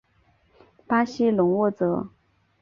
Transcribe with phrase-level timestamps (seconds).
[0.87, 2.09] 巴西隆沃泽。